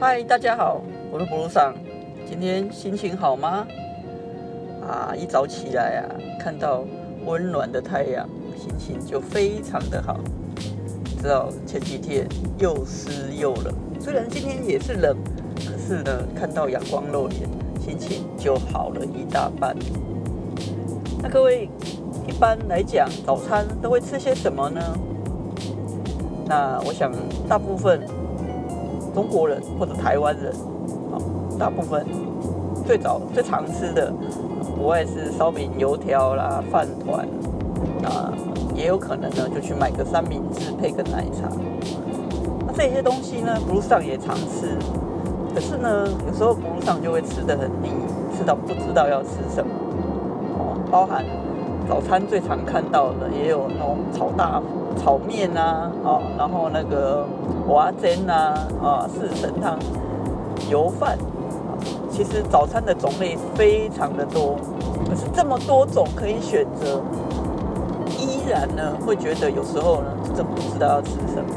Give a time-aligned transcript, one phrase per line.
[0.00, 1.74] 嗨，大家好，我是布鲁桑。
[2.24, 3.66] 今天心情好吗？
[4.80, 6.06] 啊，一早起来啊，
[6.38, 6.84] 看到
[7.26, 8.24] 温暖的太阳，
[8.56, 10.20] 心情就非常的好。
[11.20, 12.28] 知道前几天
[12.60, 15.16] 又湿又冷，虽然今天也是冷，
[15.56, 17.42] 可是呢，看到阳光露脸，
[17.80, 19.76] 心情就好了一大半。
[21.20, 21.68] 那各位，
[22.24, 24.80] 一般来讲，早餐都会吃些什么呢？
[26.46, 27.10] 那我想，
[27.48, 28.00] 大部分。
[29.18, 30.52] 中国人或者台湾人，
[31.12, 31.18] 啊，
[31.58, 32.06] 大部分
[32.86, 34.12] 最早最常吃的，
[34.76, 37.26] 不外是烧饼、油条啦、饭团，
[38.04, 38.32] 啊，
[38.76, 41.50] 也有可能呢，就去买个三明治配个奶茶。
[42.64, 44.78] 那这些东西呢，不路上也常吃，
[45.52, 47.90] 可是呢，有时候不路上就会吃的很腻，
[48.38, 49.72] 吃到不知道要吃什么。
[50.60, 51.24] 哦，包含
[51.88, 54.60] 早餐最常看到的，也有那种炒大
[55.02, 57.26] 炒面啊，哦，然后那个。
[57.68, 59.78] 华煎啊，啊，四神汤、
[60.70, 61.18] 油饭，
[62.10, 64.56] 其实早餐的种类非常的多，
[65.06, 67.02] 可是这么多种可以选择，
[68.18, 71.50] 依然呢会觉得有时候呢真不知道要吃什么。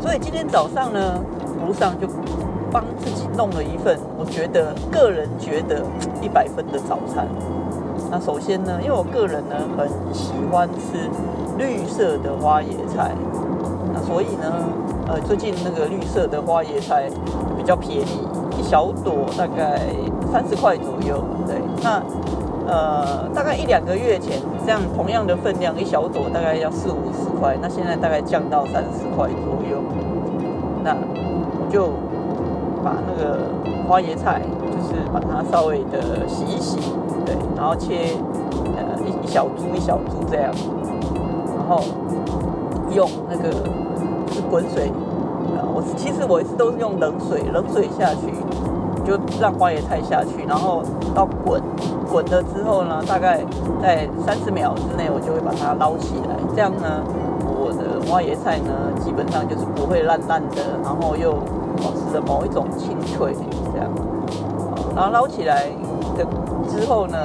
[0.00, 1.24] 所以今天早上呢，
[1.64, 2.08] 路上就
[2.72, 5.80] 帮自己弄了一份，我觉得个人觉得
[6.20, 7.28] 一百分的早餐。
[8.14, 11.10] 那首先呢，因为我个人呢很喜欢吃
[11.58, 13.10] 绿色的花椰菜，
[13.92, 14.52] 那所以呢。
[15.06, 17.10] 呃，最近那个绿色的花椰菜
[17.58, 18.26] 比较便宜，
[18.58, 19.78] 一小朵大概
[20.32, 21.22] 三十块左右。
[21.46, 22.02] 对，那
[22.66, 29.82] 呃，大概一两个月前，这样同样的分量，一小朵大概要四五十块，那现在大概降到三十块左右。
[30.82, 31.90] 那我就
[32.84, 33.40] 把那个
[33.88, 36.78] 花椰菜，就是把它稍微的洗一洗，
[37.24, 38.14] 对，然后切
[38.76, 40.52] 呃一小株一小株这样，
[41.56, 41.82] 然后
[42.92, 43.50] 用那个。
[44.34, 44.88] 是滚水
[45.54, 45.62] 啊！
[45.72, 48.34] 我其实我一直都是用冷水，冷水下去
[49.06, 50.82] 就让花椰菜下去，然后
[51.14, 51.62] 到滚
[52.10, 53.44] 滚了之后呢，大概
[53.80, 56.34] 在三十秒之内，我就会把它捞起来。
[56.52, 56.98] 这样呢，
[57.46, 61.38] 我的花椰菜呢，基本上就是不会烂烂的，然后又
[61.78, 63.34] 保持着某一种清脆。
[63.72, 63.90] 这样，
[64.94, 65.66] 然后捞起来
[66.16, 66.24] 的
[66.68, 67.18] 之后呢，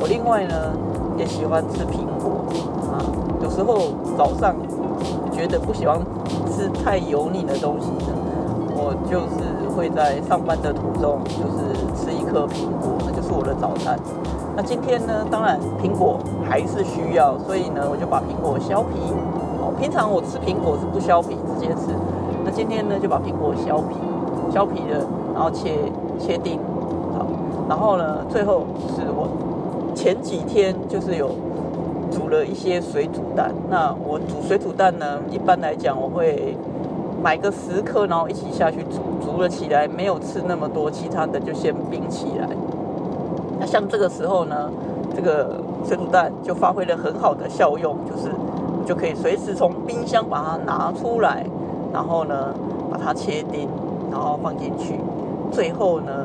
[0.00, 0.54] 我另外呢
[1.16, 2.44] 也喜欢吃苹果
[2.92, 3.00] 啊，
[3.42, 3.78] 有时候
[4.16, 4.54] 早上。
[5.32, 5.98] 觉得不喜欢
[6.52, 8.12] 吃太油腻的东西呢，
[8.76, 13.98] 我就是会在上班的途中，就是吃一颗苹果，那就是我的早餐。
[14.54, 19.00] 那今天呢，当然苹果还是需要，所以呢，我就把苹果削皮。
[19.80, 21.90] 平常我吃苹果是不削皮直接吃，
[22.44, 23.96] 那今天呢，就把苹果削皮，
[24.50, 25.78] 削皮了，然后切
[26.18, 26.58] 切丁，
[27.16, 27.26] 好，
[27.68, 29.28] 然后呢，最后是我
[29.94, 31.30] 前几天就是有。
[32.12, 35.18] 煮了一些水煮蛋，那我煮水煮蛋呢？
[35.30, 36.54] 一般来讲，我会
[37.22, 42.46] 买个十颗，然后一起下去煮，煮了起来没有吃那么多，其他的就先冰起来。
[43.58, 44.70] 那像这个时候呢，
[45.16, 48.28] 这个水煮蛋就发挥了很好的效用，就是
[48.84, 51.46] 就可以随时从冰箱把它拿出来，
[51.92, 52.54] 然后呢
[52.90, 53.68] 把它切丁，
[54.10, 54.98] 然后放进去，
[55.50, 56.24] 最后呢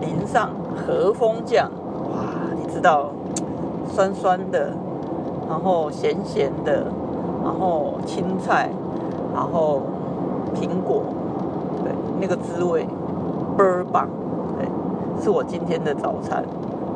[0.00, 1.70] 淋上和风酱，
[2.12, 2.24] 哇，
[2.60, 3.10] 你知道
[3.88, 4.72] 酸酸的。
[5.46, 6.86] 然后咸咸的，
[7.44, 8.70] 然后青菜，
[9.34, 9.82] 然后
[10.54, 11.02] 苹果，
[11.84, 12.86] 对，那个滋味
[13.54, 14.08] 倍儿棒，
[14.56, 14.66] 对，
[15.22, 16.42] 是我今天的早餐。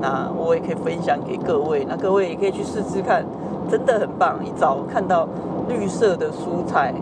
[0.00, 3.24] 那我也可以分享给各位，那各位也可以去试试看，
[3.70, 4.44] 真的很棒。
[4.44, 5.28] 一早看到
[5.68, 6.92] 绿色的蔬菜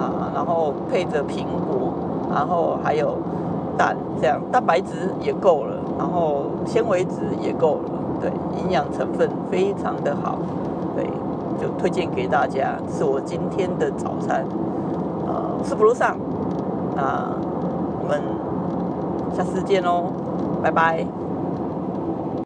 [0.00, 1.92] 啊，然后配着苹果，
[2.32, 3.18] 然后还有
[3.76, 7.90] 蛋，这样蛋白质也够了，然后纤维质也够了，
[8.20, 10.38] 对，营养成分非常的好。
[10.96, 11.04] 对，
[11.60, 14.44] 就推荐给大家，是我今天的早餐，
[15.26, 16.16] 呃，是不如上，
[16.96, 17.28] 那
[18.02, 18.20] 我们
[19.36, 20.06] 下次见喽，
[20.62, 21.29] 拜拜。